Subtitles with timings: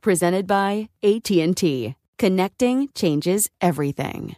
[0.00, 1.94] Presented by AT&T.
[2.18, 4.36] Connecting changes everything.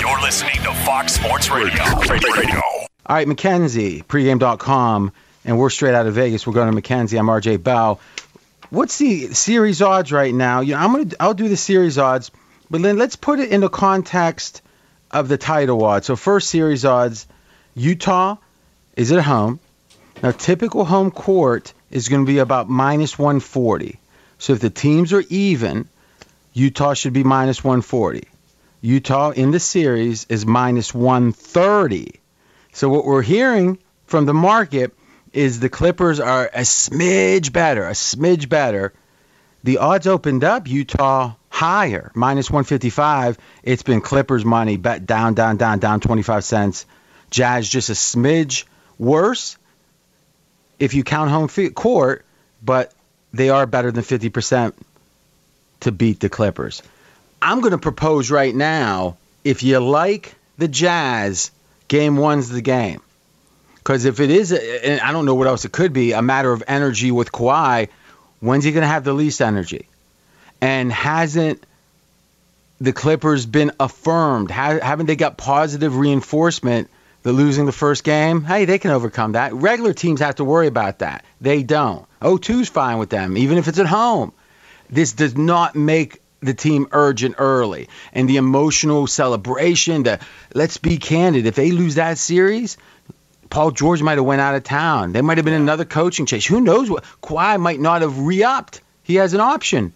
[0.00, 1.82] You're listening to Fox Sports Radio.
[2.10, 2.60] Radio.
[3.06, 5.12] All right, McKenzie, pregame.com,
[5.44, 6.46] and we're straight out of Vegas.
[6.46, 7.18] We're going to McKenzie.
[7.18, 8.00] I'm RJ Bell.
[8.70, 10.60] What's the series odds right now?
[10.60, 12.30] You know, I'm gonna I'll do the series odds,
[12.70, 14.62] but then let's put it in the context
[15.10, 16.06] of the title odds.
[16.06, 17.26] So first series odds,
[17.74, 18.36] Utah
[18.96, 19.60] is at home.
[20.22, 23.98] Now typical home court is going to be about minus 140.
[24.42, 25.88] So if the teams are even,
[26.52, 28.26] Utah should be minus 140.
[28.80, 32.20] Utah in the series is minus 130.
[32.72, 34.92] So what we're hearing from the market
[35.32, 38.92] is the Clippers are a smidge better, a smidge better.
[39.62, 43.38] The odds opened up Utah higher, minus 155.
[43.62, 46.84] It's been Clippers money, bet down, down, down, down 25 cents.
[47.30, 48.64] Jazz just a smidge
[48.98, 49.56] worse
[50.80, 52.24] if you count home court,
[52.60, 52.92] but
[53.32, 54.74] they are better than 50%
[55.80, 56.82] to beat the Clippers.
[57.40, 61.50] I'm going to propose right now if you like the Jazz,
[61.88, 63.00] game one's the game.
[63.76, 66.52] Because if it is, and I don't know what else it could be, a matter
[66.52, 67.88] of energy with Kawhi,
[68.38, 69.88] when's he going to have the least energy?
[70.60, 71.64] And hasn't
[72.80, 74.52] the Clippers been affirmed?
[74.52, 76.90] Haven't they got positive reinforcement
[77.22, 79.52] the losing the first game, hey, they can overcome that.
[79.54, 81.24] Regular teams have to worry about that.
[81.40, 82.06] They don't.
[82.20, 84.32] 0-2's fine with them, even if it's at home.
[84.90, 87.88] This does not make the team urgent early.
[88.12, 90.18] And the emotional celebration, the
[90.54, 92.76] let's be candid, if they lose that series,
[93.48, 95.12] Paul George might have went out of town.
[95.12, 96.46] There might have been another coaching change.
[96.46, 98.80] Who knows what Kawhi might not have re-upped.
[99.04, 99.92] He has an option.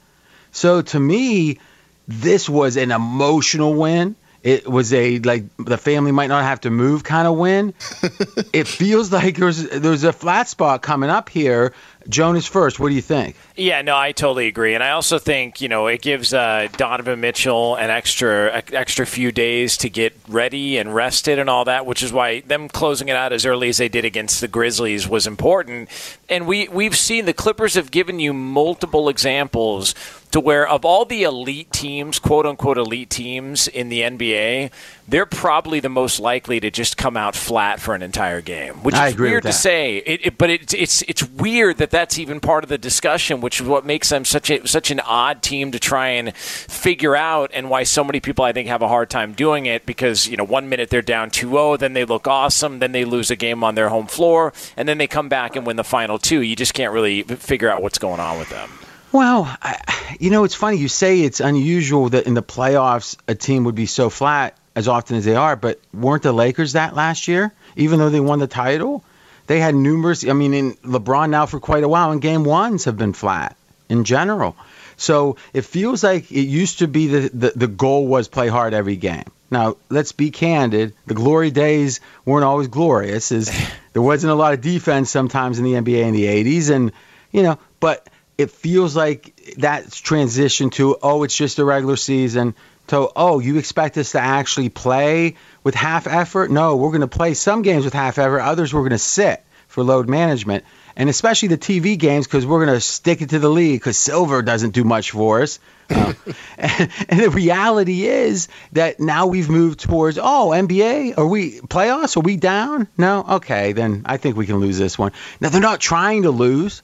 [0.53, 1.59] So to me,
[2.07, 4.15] this was an emotional win
[4.47, 7.75] it was a like the family might not have to move kind of win.
[8.53, 11.75] it feels like there's there's a flat spot coming up here.
[12.09, 12.79] Jonas first.
[12.79, 13.37] What do you think?
[13.57, 17.21] Yeah, no, I totally agree, and I also think you know it gives uh, Donovan
[17.21, 22.03] Mitchell an extra extra few days to get ready and rested and all that, which
[22.03, 25.27] is why them closing it out as early as they did against the Grizzlies was
[25.27, 25.89] important.
[26.29, 29.95] And we we've seen the Clippers have given you multiple examples
[30.33, 34.71] to where of all the elite teams, quote unquote elite teams in the NBA,
[35.09, 38.95] they're probably the most likely to just come out flat for an entire game, which
[38.95, 39.99] I is weird to say.
[39.99, 43.61] It, it, but it's it's it's weird that that's even part of the discussion, which
[43.61, 47.51] is what makes them such a such an odd team to try and figure out,
[47.55, 50.37] and why so many people I think have a hard time doing it because you
[50.37, 53.63] know one minute they're down 2-0, then they look awesome, then they lose a game
[53.63, 56.41] on their home floor, and then they come back and win the final two.
[56.41, 58.71] You just can't really figure out what's going on with them.
[59.13, 60.79] Well, I, you know, it's funny.
[60.79, 64.87] You say it's unusual that in the playoffs a team would be so flat as
[64.87, 67.53] often as they are, but weren't the Lakers that last year?
[67.75, 69.03] Even though they won the title,
[69.47, 70.29] they had numerous.
[70.29, 73.57] I mean, in LeBron now for quite a while, and game ones have been flat.
[73.89, 74.55] in general.
[74.97, 78.75] So it feels like it used to be the, the, the goal was play hard
[78.75, 79.25] every game.
[79.51, 80.95] Now, let's be candid.
[81.07, 83.31] The glory days weren't always glorious.
[83.31, 83.51] As
[83.93, 86.71] there wasn't a lot of defense sometimes in the NBA in the 80s.
[86.71, 86.93] And,
[87.31, 92.55] you know, but it feels like that's transitioned to, oh, it's just a regular season.
[92.89, 96.51] To, oh, you expect us to actually play with half effort?
[96.51, 98.41] No, we're going to play some games with half effort.
[98.41, 100.65] Others we're going to sit for load management
[100.97, 103.99] and especially the TV games because we're going to stick it to the league because
[103.99, 105.59] silver doesn't do much for us.
[105.91, 106.17] Um,
[106.59, 112.17] and, and, the reality is that now we've moved towards oh NBA are we playoffs
[112.17, 115.61] are we down no okay then I think we can lose this one now they're
[115.61, 116.83] not trying to lose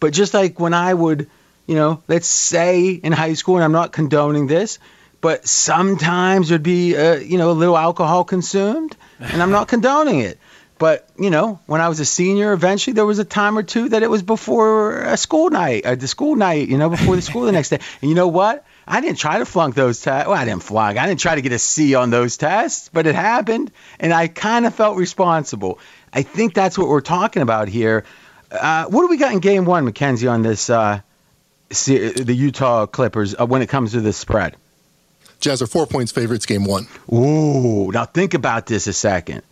[0.00, 1.30] but just like when I would
[1.68, 4.80] you know let's say in high school and I'm not condoning this
[5.20, 10.20] but sometimes there'd be uh, you know a little alcohol consumed and I'm not condoning
[10.20, 10.38] it
[10.80, 13.90] but you know, when I was a senior, eventually there was a time or two
[13.90, 17.22] that it was before a school night, uh, the school night, you know, before the
[17.22, 17.80] school the next day.
[18.00, 18.64] And you know what?
[18.86, 20.26] I didn't try to flunk those tests.
[20.26, 20.96] Well, I didn't flunk.
[20.96, 23.70] I didn't try to get a C on those tests, but it happened,
[24.00, 25.78] and I kind of felt responsible.
[26.14, 28.06] I think that's what we're talking about here.
[28.50, 31.00] Uh, what do we got in Game One, Mackenzie, on this uh,
[31.68, 34.56] the Utah Clippers uh, when it comes to the spread?
[35.40, 36.46] Jazz are four points favorites.
[36.46, 36.86] Game one.
[37.12, 39.42] Ooh, now think about this a second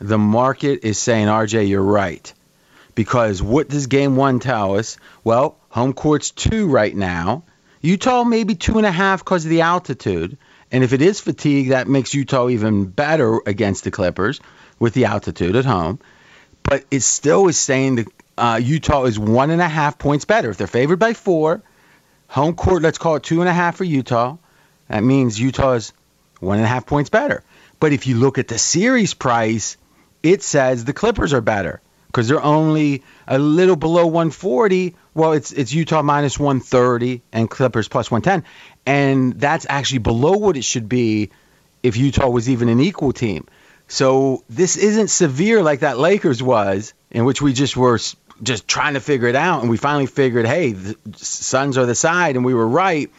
[0.00, 2.32] the market is saying, RJ, you're right.
[2.94, 4.96] Because what does game one tell us?
[5.22, 7.44] Well, home court's two right now.
[7.82, 10.36] Utah maybe two and a half because of the altitude.
[10.72, 14.40] And if it is fatigue, that makes Utah even better against the Clippers
[14.78, 15.98] with the altitude at home.
[16.62, 18.06] But it still is saying that
[18.38, 20.50] uh, Utah is one and a half points better.
[20.50, 21.62] If they're favored by four,
[22.28, 24.36] home court, let's call it two and a half for Utah.
[24.90, 25.92] That means Utah's
[26.40, 27.44] one and a half points better.
[27.78, 29.76] But if you look at the series price,
[30.20, 34.96] it says the Clippers are better because they're only a little below 140.
[35.14, 38.44] Well, it's it's Utah minus 130 and Clippers plus 110,
[38.84, 41.30] and that's actually below what it should be
[41.84, 43.46] if Utah was even an equal team.
[43.86, 48.00] So this isn't severe like that Lakers was, in which we just were
[48.42, 51.94] just trying to figure it out, and we finally figured, hey, the Suns are the
[51.94, 53.10] side, and we were right.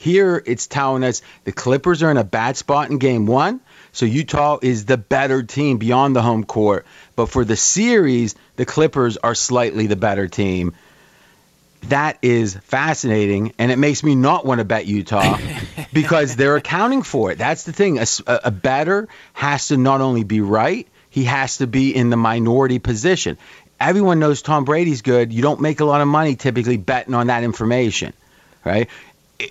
[0.00, 3.60] Here it's telling us the Clippers are in a bad spot in Game One
[3.92, 6.86] so Utah is the better team beyond the home court.
[7.16, 10.74] But for the series, the Clippers are slightly the better team.
[11.84, 15.38] That is fascinating, and it makes me not want to bet Utah
[15.92, 17.38] because they're accounting for it.
[17.38, 17.98] That's the thing.
[17.98, 22.16] A, a bettor has to not only be right, he has to be in the
[22.16, 23.38] minority position.
[23.80, 25.32] Everyone knows Tom Brady's good.
[25.32, 28.12] You don't make a lot of money typically betting on that information,
[28.62, 28.90] right?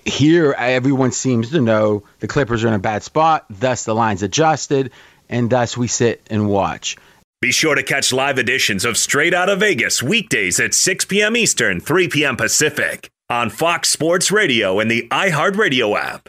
[0.04, 4.22] Here everyone seems to know the Clippers are in a bad spot, thus the line's
[4.22, 4.90] adjusted,
[5.28, 6.96] and thus we sit and watch.
[7.40, 11.36] Be sure to catch live editions of Straight Out of Vegas weekdays at 6 p.m.
[11.36, 12.36] Eastern, 3 p.m.
[12.36, 16.28] Pacific on Fox Sports Radio and the iHeartRadio app.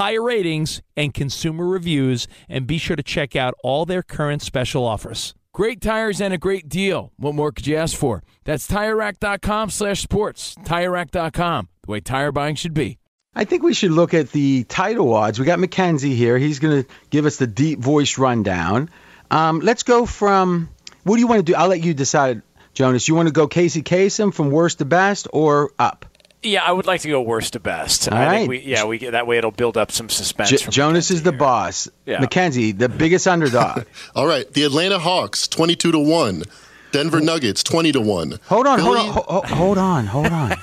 [0.00, 4.86] tire ratings, and consumer reviews, and be sure to check out all their current special
[4.86, 5.34] offers.
[5.52, 7.12] Great tires and a great deal.
[7.18, 8.22] What more could you ask for?
[8.44, 10.54] That's TireRack.com slash sports.
[10.64, 12.98] TireRack.com, the way tire buying should be.
[13.34, 15.38] I think we should look at the title odds.
[15.38, 16.38] We got Mackenzie here.
[16.38, 18.88] He's going to give us the deep voice rundown.
[19.30, 20.70] Um, let's go from,
[21.04, 21.54] what do you want to do?
[21.54, 22.40] I'll let you decide,
[22.72, 23.06] Jonas.
[23.06, 26.06] You want to go Casey Kasem from worst to best or up?
[26.42, 28.08] Yeah, I would like to go worst to best.
[28.10, 28.36] All I right.
[28.38, 30.50] think we, yeah, we that way it'll build up some suspense.
[30.50, 31.38] J- from Jonas is the here.
[31.38, 31.88] boss.
[32.06, 32.20] Yeah.
[32.20, 33.84] Mackenzie, the biggest underdog.
[34.14, 36.44] All right, the Atlanta Hawks, 22 to 1.
[36.92, 38.38] Denver Nuggets, 20 to 1.
[38.46, 40.56] Hold on, hold on, ho- ho- hold on, hold on.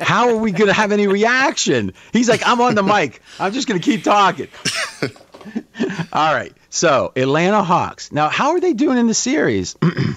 [0.00, 1.94] How are we going to have any reaction?
[2.12, 3.20] He's like, I'm on the mic.
[3.40, 4.46] I'm just going to keep talking.
[6.12, 6.52] All right.
[6.70, 8.12] So, Atlanta Hawks.
[8.12, 9.74] Now, how are they doing in the series?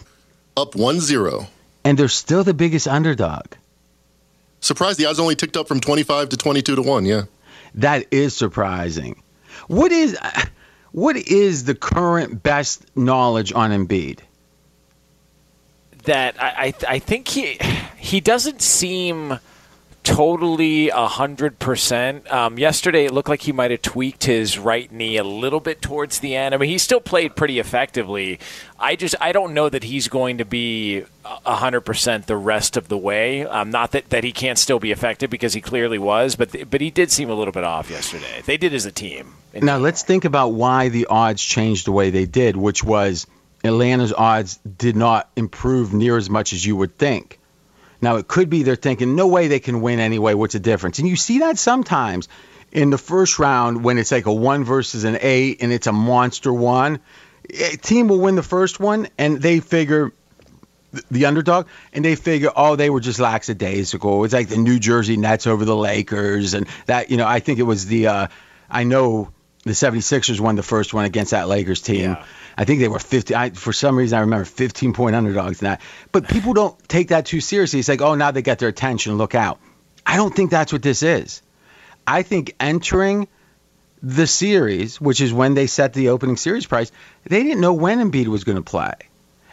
[0.57, 1.47] Up 1 0.
[1.85, 3.45] and they're still the biggest underdog.
[4.61, 7.23] Surprised the odds only ticked up from 25 to 22 to 1, yeah.
[7.75, 9.21] That is surprising.
[9.67, 10.17] What is
[10.91, 14.19] what is the current best knowledge on Embiid?
[16.03, 17.59] that I, I I think he
[17.97, 19.39] he doesn't seem
[20.03, 22.31] totally a hundred percent.
[22.31, 25.81] Um, yesterday, it looked like he might have tweaked his right knee a little bit
[25.81, 26.53] towards the end.
[26.53, 28.39] I mean, he still played pretty effectively.
[28.79, 32.77] I just I don't know that he's going to be a hundred percent the rest
[32.77, 33.45] of the way.
[33.45, 36.81] Um, not that, that he can't still be effective because he clearly was, but but
[36.81, 38.41] he did seem a little bit off yesterday.
[38.45, 39.33] They did as a team.
[39.53, 43.27] Now let's think about why the odds changed the way they did, which was
[43.63, 47.39] Atlanta's odds did not improve near as much as you would think.
[48.01, 50.33] Now it could be they're thinking, no way they can win anyway.
[50.33, 50.99] What's the difference?
[50.99, 52.27] And you see that sometimes
[52.71, 55.93] in the first round when it's like a one versus an eight and it's a
[55.93, 56.99] monster one.
[57.49, 60.13] A team will win the first one and they figure
[61.09, 64.25] the underdog, and they figure, oh, they were just lackadaisical.
[64.25, 67.59] It's like the New Jersey Nets over the Lakers, and that, you know, I think
[67.59, 68.27] it was the, uh,
[68.69, 69.31] I know
[69.63, 72.17] the 76ers won the first one against that Lakers team.
[72.57, 73.35] I think they were 50.
[73.35, 75.81] I, for some reason, I remember 15 point underdogs in that.
[76.11, 77.79] But people don't take that too seriously.
[77.79, 79.17] It's like, oh, now they got their attention.
[79.17, 79.59] Look out.
[80.05, 81.43] I don't think that's what this is.
[82.07, 83.27] I think entering
[84.01, 86.91] the series, which is when they set the opening series price,
[87.23, 88.93] they didn't know when Embiid was going to play.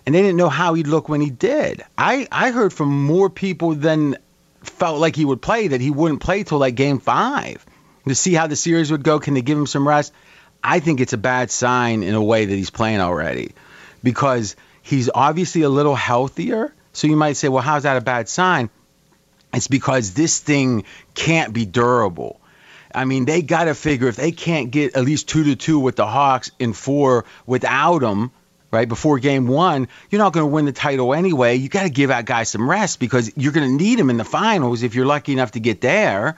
[0.07, 1.83] And they didn't know how he'd look when he did.
[1.99, 4.17] I, I heard from more people than
[4.63, 7.65] felt like he would play that he wouldn't play till like game five
[8.09, 9.19] to see how the series would go.
[9.19, 10.13] Can they give him some rest?
[10.63, 13.53] I think it's a bad sign in a way that he's playing already
[14.03, 16.75] because he's obviously a little healthier.
[16.93, 18.71] So you might say, well, how's that a bad sign?
[19.55, 20.85] It's because this thing
[21.15, 22.41] can't be durable.
[22.95, 25.79] I mean, they got to figure if they can't get at least two to two
[25.79, 28.31] with the Hawks in four without him,
[28.71, 31.57] right, before game one, you're not going to win the title anyway.
[31.57, 34.17] You got to give that guy some rest because you're going to need him in
[34.17, 36.37] the finals if you're lucky enough to get there.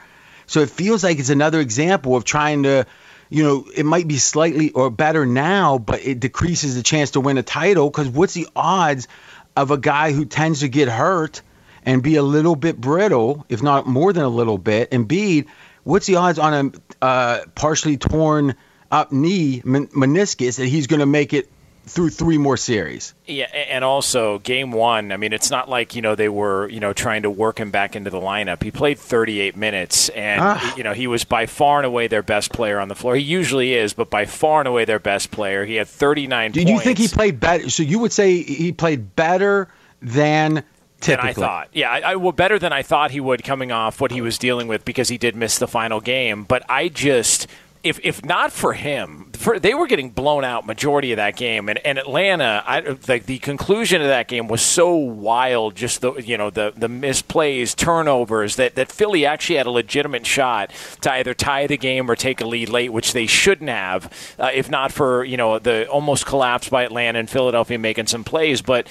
[0.51, 2.85] So it feels like it's another example of trying to,
[3.29, 7.21] you know, it might be slightly or better now, but it decreases the chance to
[7.21, 9.07] win a title because what's the odds
[9.55, 11.41] of a guy who tends to get hurt
[11.85, 15.47] and be a little bit brittle, if not more than a little bit, Embiid,
[15.83, 18.55] what's the odds on a uh, partially torn
[18.91, 21.49] up knee men- meniscus that he's going to make it
[21.85, 23.13] through three more series.
[23.25, 25.11] Yeah, and also game one.
[25.11, 27.71] I mean, it's not like you know they were you know trying to work him
[27.71, 28.61] back into the lineup.
[28.63, 30.75] He played 38 minutes, and Ah.
[30.77, 33.15] you know he was by far and away their best player on the floor.
[33.15, 35.65] He usually is, but by far and away their best player.
[35.65, 36.71] He had 39 Did points.
[36.71, 37.69] you think he played better?
[37.69, 39.67] So you would say he played better
[40.01, 40.63] than than
[40.99, 41.29] typically?
[41.29, 41.69] I thought.
[41.73, 44.37] Yeah, I, I well better than I thought he would coming off what he was
[44.37, 46.43] dealing with because he did miss the final game.
[46.43, 47.47] But I just.
[47.83, 51.67] If, if not for him, for, they were getting blown out majority of that game,
[51.67, 55.75] and, and Atlanta, I, like the conclusion of that game was so wild.
[55.75, 60.25] Just the you know the the misplays, turnovers that that Philly actually had a legitimate
[60.27, 60.71] shot
[61.01, 64.51] to either tie the game or take a lead late, which they shouldn't have, uh,
[64.53, 68.61] if not for you know the almost collapse by Atlanta and Philadelphia making some plays,
[68.61, 68.87] but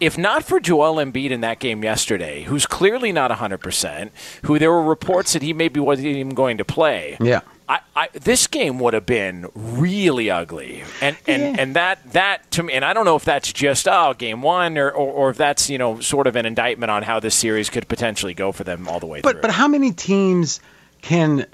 [0.00, 4.10] if not for Joel Embiid in that game yesterday, who's clearly not 100%,
[4.42, 7.16] who there were reports that he maybe wasn't even going to play.
[7.20, 7.40] Yeah.
[7.74, 12.62] I, I, this game would have been really ugly, and and, and that that to
[12.62, 15.36] me, and I don't know if that's just oh game one, or, or or if
[15.36, 18.62] that's you know sort of an indictment on how this series could potentially go for
[18.64, 19.42] them all the way But through.
[19.42, 20.60] but how many teams
[21.02, 21.46] can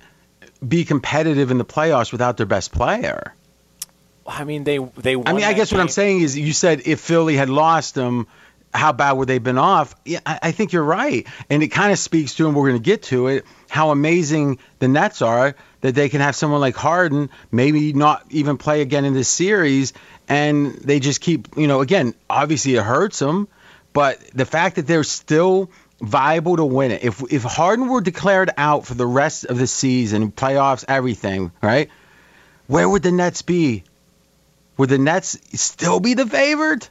[0.66, 3.34] be competitive in the playoffs without their best player?
[4.26, 5.14] I mean, they they.
[5.14, 8.26] I mean, I guess what I'm saying is, you said if Philly had lost them,
[8.74, 9.94] how bad would they have been off?
[10.04, 12.80] Yeah, I, I think you're right, and it kind of speaks to, and we're going
[12.82, 16.76] to get to it, how amazing the Nets are that they can have someone like
[16.76, 19.92] Harden maybe not even play again in this series,
[20.28, 23.48] and they just keep, you know, again, obviously it hurts them,
[23.92, 25.70] but the fact that they're still
[26.00, 27.04] viable to win it.
[27.04, 31.90] If if Harden were declared out for the rest of the season, playoffs, everything, right?
[32.66, 33.84] Where would the Nets be?
[34.76, 36.88] Would the Nets still be the favorite?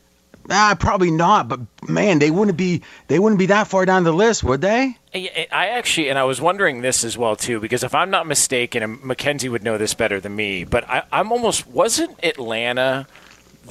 [0.50, 1.48] Ah, probably not.
[1.48, 2.82] But man, they wouldn't be.
[3.08, 4.98] They wouldn't be that far down the list, would they?
[5.14, 8.84] I actually, and I was wondering this as well too, because if I'm not mistaken,
[8.84, 13.08] and Mackenzie would know this better than me, but I, I'm almost wasn't Atlanta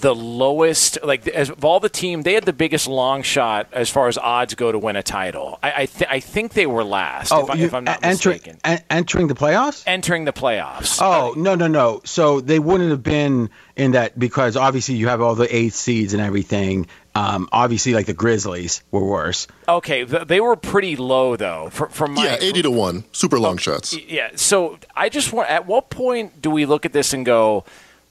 [0.01, 3.91] the lowest, like as of all the team, they had the biggest long shot as
[3.91, 5.59] far as odds go to win a title.
[5.63, 8.01] I I, th- I think they were last, if, I, Oh, you- if I'm not
[8.03, 8.61] entering mistaken.
[8.69, 9.83] e- entering the playoffs.
[9.87, 10.99] Entering the playoffs.
[11.03, 12.01] Oh no no no!
[12.05, 16.13] So they wouldn't have been in that because obviously you have all the eighth seeds
[16.15, 16.87] and everything.
[17.15, 19.49] Um, obviously, like the Grizzlies were worse.
[19.69, 21.69] Okay, th- they were pretty low though.
[21.71, 23.05] From, from my Yeah, 80 to 1.
[23.13, 23.97] Super long shots.
[23.97, 24.31] Yeah.
[24.37, 25.51] So I just want.
[25.51, 27.65] At what point do we look at this and go?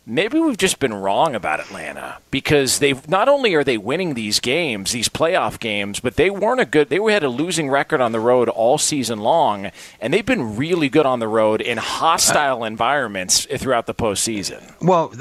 [0.09, 4.39] Maybe we've just been wrong about Atlanta because they've not only are they winning these
[4.39, 6.87] games, these playoff games, but they weren't a good.
[6.87, 10.87] They had a losing record on the road all season long, and they've been really
[10.87, 14.63] good on the road in hostile environments throughout the postseason.
[14.81, 15.13] Well,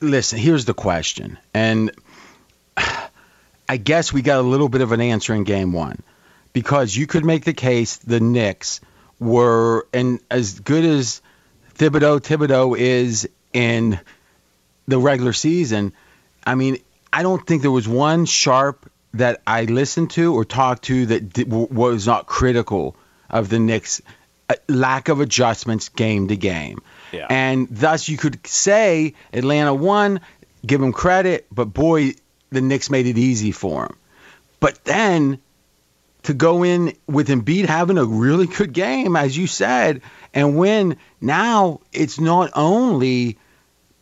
[0.00, 0.40] listen.
[0.40, 1.92] Here's the question, and
[3.68, 6.02] I guess we got a little bit of an answer in Game One
[6.52, 8.80] because you could make the case the Knicks
[9.20, 11.22] were, and as good as
[11.76, 14.00] Thibodeau Thibodeau is in
[14.92, 15.92] the regular season,
[16.46, 16.78] I mean,
[17.12, 21.46] I don't think there was one sharp that I listened to or talked to that
[21.48, 22.96] was not critical
[23.28, 24.00] of the Knicks'
[24.48, 26.82] uh, lack of adjustments game to game.
[27.12, 27.26] Yeah.
[27.28, 30.20] And thus you could say Atlanta won,
[30.64, 32.14] give them credit, but boy,
[32.50, 33.96] the Knicks made it easy for them.
[34.60, 35.40] But then
[36.24, 40.02] to go in with Embiid having a really good game, as you said,
[40.32, 43.38] and win, now it's not only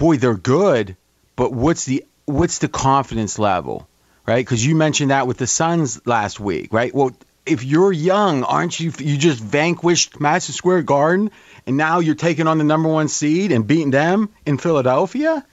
[0.01, 0.97] boy they're good,
[1.37, 3.87] but what's the what's the confidence level,
[4.27, 4.45] right?
[4.45, 6.93] Because you mentioned that with the Suns last week, right?
[6.93, 8.93] Well, if you're young, aren't you?
[8.99, 11.31] You just vanquished Madison Square Garden,
[11.67, 15.45] and now you're taking on the number one seed and beating them in Philadelphia.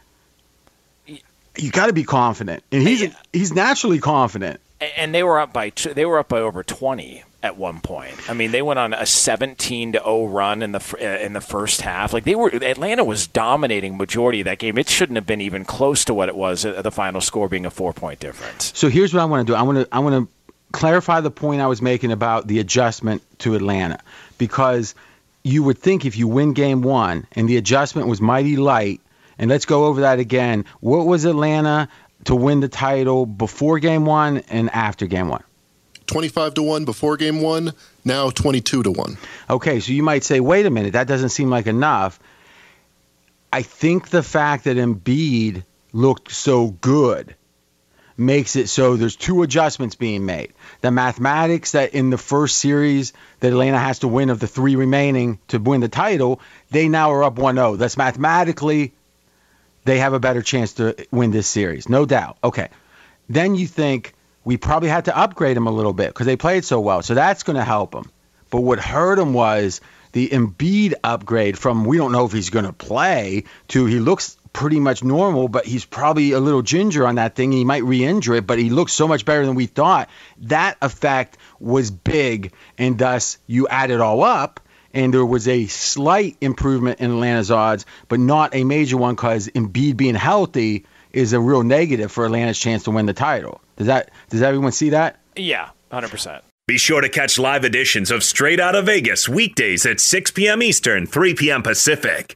[1.05, 4.61] You got to be confident, and he's he's naturally confident.
[4.95, 8.29] And they were up by t- they were up by over twenty at one point.
[8.29, 11.41] I mean, they went on a seventeen to zero run in the uh, in the
[11.41, 12.13] first half.
[12.13, 14.77] Like they were Atlanta was dominating majority of that game.
[14.77, 17.71] It shouldn't have been even close to what it was the final score being a
[17.71, 18.71] four point difference.
[18.75, 19.55] So here's what I want to do.
[19.55, 23.23] I want to I want to clarify the point I was making about the adjustment
[23.39, 23.99] to Atlanta
[24.37, 24.95] because
[25.43, 29.01] you would think if you win game 1 and the adjustment was mighty light
[29.39, 30.65] and let's go over that again.
[30.81, 31.87] What was Atlanta
[32.25, 35.41] to win the title before game 1 and after game 1?
[36.07, 37.73] 25 to 1 before game 1,
[38.05, 39.17] now 22 to 1.
[39.49, 42.19] Okay, so you might say, wait a minute, that doesn't seem like enough.
[43.51, 47.35] I think the fact that Embiid looked so good
[48.17, 50.53] makes it so there's two adjustments being made.
[50.81, 54.75] The mathematics that in the first series that Atlanta has to win of the three
[54.75, 56.41] remaining to win the title,
[56.71, 57.77] they now are up 1-0.
[57.77, 58.93] That's mathematically
[59.85, 62.37] they have a better chance to win this series, no doubt.
[62.43, 62.69] Okay.
[63.29, 64.13] Then you think
[64.47, 67.01] we probably had to upgrade him a little bit because they played so well.
[67.01, 68.09] So that's going to help him.
[68.49, 69.81] But what hurt him was
[70.13, 74.37] the Embiid upgrade from we don't know if he's going to play to he looks
[74.53, 77.49] pretty much normal, but he's probably a little ginger on that thing.
[77.49, 80.07] And he might re-injure it, but he looks so much better than we thought.
[80.43, 84.61] That effect was big, and thus you add it all up,
[84.93, 89.49] and there was a slight improvement in Atlanta's odds, but not a major one because
[89.49, 90.85] Embiid being healthy
[91.17, 93.59] is a real negative for Atlanta's chance to win the title.
[93.75, 94.11] Does that?
[94.29, 95.19] Does everyone see that?
[95.35, 96.43] Yeah, hundred percent.
[96.67, 100.61] Be sure to catch live editions of Straight Out of Vegas weekdays at 6 p.m.
[100.61, 101.63] Eastern, 3 p.m.
[101.63, 102.35] Pacific.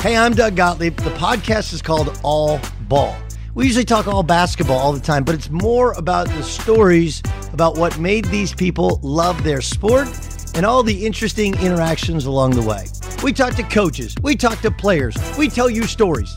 [0.00, 0.96] Hey, I'm Doug Gottlieb.
[0.96, 3.16] The podcast is called All Ball.
[3.54, 7.78] We usually talk all basketball all the time, but it's more about the stories about
[7.78, 10.08] what made these people love their sport
[10.54, 12.86] and all the interesting interactions along the way.
[13.22, 16.36] We talk to coaches, we talk to players, we tell you stories.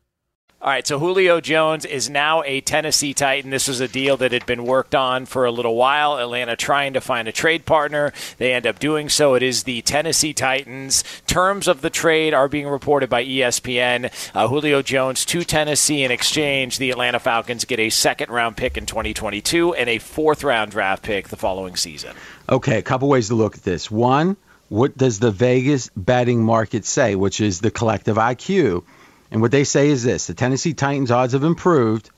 [0.63, 3.49] All right, so Julio Jones is now a Tennessee Titan.
[3.49, 6.19] This was a deal that had been worked on for a little while.
[6.19, 8.13] Atlanta trying to find a trade partner.
[8.37, 9.33] They end up doing so.
[9.33, 11.03] It is the Tennessee Titans.
[11.25, 14.11] Terms of the trade are being reported by ESPN.
[14.35, 16.77] Uh, Julio Jones to Tennessee in exchange.
[16.77, 21.01] The Atlanta Falcons get a second round pick in 2022 and a fourth round draft
[21.01, 22.15] pick the following season.
[22.47, 23.89] Okay, a couple ways to look at this.
[23.89, 24.37] One,
[24.69, 28.83] what does the Vegas betting market say, which is the collective IQ?
[29.31, 32.09] And what they say is this the Tennessee Titans odds have improved,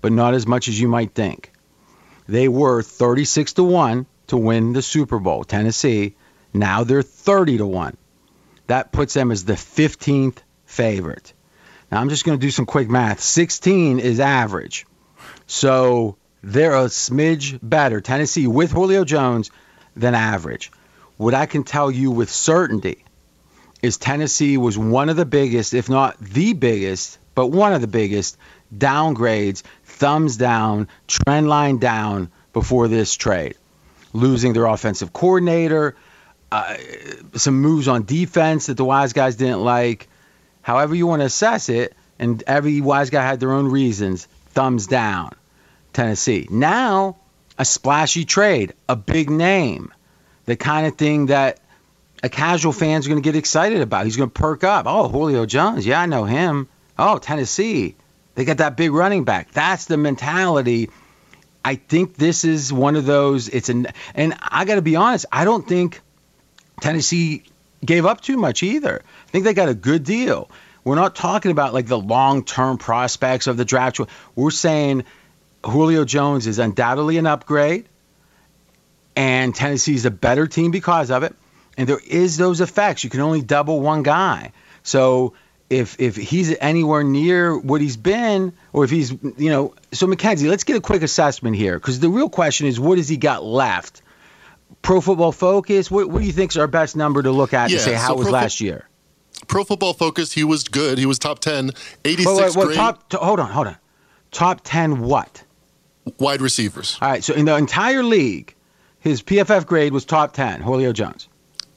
[0.00, 1.52] but not as much as you might think.
[2.28, 6.16] They were 36 to 1 to win the Super Bowl, Tennessee.
[6.52, 7.96] Now they're 30 to 1.
[8.66, 11.32] That puts them as the 15th favorite.
[11.90, 13.20] Now I'm just going to do some quick math.
[13.20, 14.86] 16 is average.
[15.46, 19.52] So they're a smidge better, Tennessee with Julio Jones,
[19.94, 20.72] than average.
[21.16, 23.05] What I can tell you with certainty
[23.82, 27.86] is Tennessee was one of the biggest, if not the biggest, but one of the
[27.86, 28.36] biggest
[28.76, 33.56] downgrades, thumbs down, trend line down before this trade.
[34.12, 35.94] Losing their offensive coordinator,
[36.50, 36.76] uh,
[37.34, 40.08] some moves on defense that the wise guys didn't like.
[40.62, 44.26] However, you want to assess it, and every wise guy had their own reasons.
[44.50, 45.32] Thumbs down,
[45.92, 46.48] Tennessee.
[46.50, 47.16] Now,
[47.58, 49.92] a splashy trade, a big name,
[50.46, 51.60] the kind of thing that
[52.26, 54.04] a casual fan's are going to get excited about.
[54.04, 54.86] He's going to perk up.
[54.88, 55.86] Oh, Julio Jones.
[55.86, 56.68] Yeah, I know him.
[56.98, 57.94] Oh, Tennessee.
[58.34, 59.52] They got that big running back.
[59.52, 60.90] That's the mentality.
[61.64, 63.48] I think this is one of those.
[63.48, 65.26] It's an, and I got to be honest.
[65.30, 66.00] I don't think
[66.80, 67.44] Tennessee
[67.84, 69.02] gave up too much either.
[69.28, 70.50] I think they got a good deal.
[70.82, 74.00] We're not talking about like the long-term prospects of the draft.
[74.34, 75.04] We're saying
[75.64, 77.86] Julio Jones is undoubtedly an upgrade,
[79.14, 81.34] and Tennessee is a better team because of it.
[81.76, 83.04] And there is those effects.
[83.04, 84.52] You can only double one guy.
[84.82, 85.34] So
[85.68, 90.48] if if he's anywhere near what he's been, or if he's you know, so McKenzie,
[90.48, 93.44] let's get a quick assessment here because the real question is what has he got
[93.44, 94.02] left?
[94.82, 97.70] Pro Football Focus, what, what do you think is our best number to look at
[97.70, 98.88] Yeah, to say how so was Pro last Fo- year?
[99.48, 100.98] Pro Football Focus, he was good.
[100.98, 101.70] He was top 10,
[102.04, 103.76] 86 Wait, wait, wait, grade top, hold on, hold on.
[104.30, 105.42] Top ten what?
[106.18, 106.98] wide receivers.
[107.00, 108.54] All right, so in the entire league,
[109.00, 110.60] his PFF grade was top ten.
[110.60, 111.28] Julio Jones.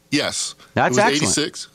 [0.09, 0.55] Yes.
[0.73, 1.37] That's it was excellent.
[1.37, 1.67] 86.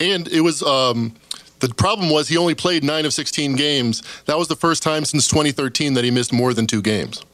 [0.00, 1.14] And it was um
[1.60, 4.02] the problem was he only played 9 of 16 games.
[4.26, 7.24] That was the first time since 2013 that he missed more than 2 games.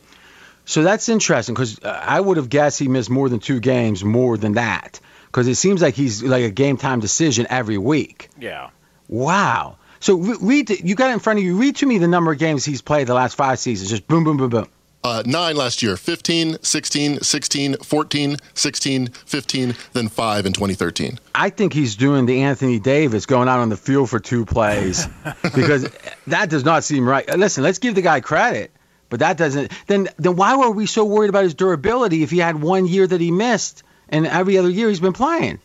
[0.64, 4.37] So that's interesting because I would have guessed he missed more than two games, more
[4.37, 8.28] than that, because it seems like he's like a game time decision every week.
[8.38, 8.70] Yeah.
[9.09, 9.76] Wow.
[10.00, 11.59] So re- read, to, you got it in front of you.
[11.59, 13.90] Read to me the number of games he's played the last five seasons.
[13.90, 14.68] Just boom, boom, boom, boom.
[15.05, 21.19] Uh, 9 last year, 15, 16, 16, 14, 16, 15, then 5 in 2013.
[21.35, 25.09] I think he's doing the Anthony Davis going out on the field for two plays
[25.43, 25.91] because
[26.29, 27.29] that does not seem right.
[27.37, 28.71] Listen, let's give the guy credit,
[29.09, 29.73] but that doesn't.
[29.88, 33.05] Then, then why were we so worried about his durability if he had one year
[33.05, 35.59] that he missed and every other year he's been playing?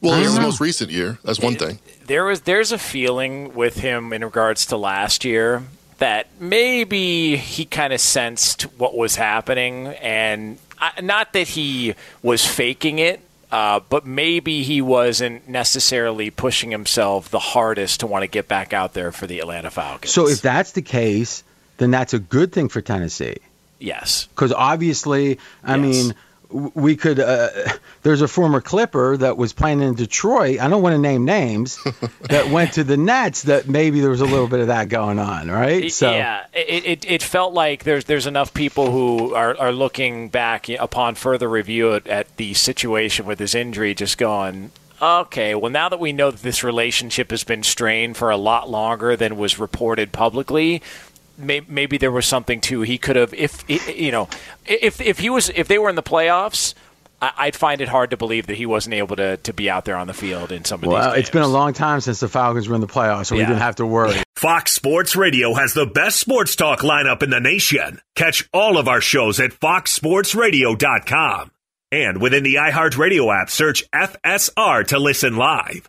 [0.00, 1.18] Well, I this is the most recent year.
[1.22, 1.78] That's one thing.
[2.06, 5.62] There was there's a feeling with him in regards to last year
[5.98, 12.44] that maybe he kind of sensed what was happening, and I, not that he was
[12.46, 13.20] faking it.
[13.52, 18.72] Uh, but maybe he wasn't necessarily pushing himself the hardest to want to get back
[18.72, 20.12] out there for the Atlanta Falcons.
[20.12, 21.44] So if that's the case,
[21.76, 23.36] then that's a good thing for Tennessee.
[23.78, 25.80] yes, Because obviously, I Yes.
[25.80, 26.14] mean,
[26.50, 27.18] we could.
[27.18, 27.48] Uh,
[28.02, 30.60] there's a former Clipper that was playing in Detroit.
[30.60, 31.78] I don't want to name names
[32.22, 33.42] that went to the Nets.
[33.42, 35.90] That maybe there was a little bit of that going on, right?
[35.90, 40.28] So yeah, it, it, it felt like there's there's enough people who are, are looking
[40.28, 44.70] back upon further review at, at the situation with his injury, just going,
[45.02, 48.70] okay, well now that we know that this relationship has been strained for a lot
[48.70, 50.82] longer than was reported publicly.
[51.38, 52.82] May- Maybe there was something too.
[52.82, 54.28] he could have if you know
[54.66, 56.74] if if he was if they were in the playoffs,
[57.22, 59.84] I- I'd find it hard to believe that he wasn't able to, to be out
[59.86, 61.20] there on the field in some of well, these.
[61.20, 63.58] it's been a long time since the Falcons were in the playoffs, so we didn't
[63.58, 64.14] have to worry.
[64.36, 68.00] Fox Sports Radio has the best sports talk lineup in the nation.
[68.16, 71.50] Catch all of our shows at foxsportsradio.com.
[71.92, 75.88] And within the iHeartRadio app, search FSR to listen live.